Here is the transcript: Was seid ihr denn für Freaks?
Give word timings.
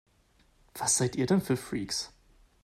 Was 0.73 0.97
seid 0.97 1.15
ihr 1.15 1.27
denn 1.27 1.41
für 1.41 1.55
Freaks? 1.55 2.11